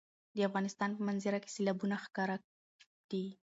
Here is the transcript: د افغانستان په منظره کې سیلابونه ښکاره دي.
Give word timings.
د 0.35 0.37
افغانستان 0.49 0.89
په 0.97 1.01
منظره 1.07 1.37
کې 1.43 1.49
سیلابونه 1.55 1.95
ښکاره 2.05 2.35
دي. 3.11 3.25